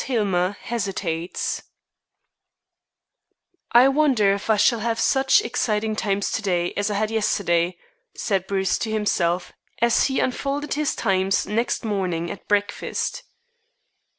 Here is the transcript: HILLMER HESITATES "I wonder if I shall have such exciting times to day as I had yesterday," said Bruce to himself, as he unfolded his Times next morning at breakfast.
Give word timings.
HILLMER 0.03 0.57
HESITATES 0.63 1.61
"I 3.71 3.87
wonder 3.87 4.33
if 4.33 4.49
I 4.49 4.57
shall 4.57 4.79
have 4.79 4.99
such 4.99 5.43
exciting 5.43 5.95
times 5.95 6.31
to 6.31 6.41
day 6.41 6.73
as 6.73 6.89
I 6.89 6.95
had 6.95 7.11
yesterday," 7.11 7.77
said 8.17 8.47
Bruce 8.47 8.79
to 8.79 8.89
himself, 8.89 9.53
as 9.79 10.05
he 10.05 10.19
unfolded 10.19 10.73
his 10.73 10.95
Times 10.95 11.45
next 11.45 11.85
morning 11.85 12.31
at 12.31 12.47
breakfast. 12.47 13.21